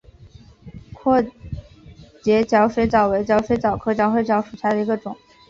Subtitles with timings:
[0.93, 1.23] 阔
[2.23, 5.15] 节角水蚤为角水蚤科角水蚤属下的一个种。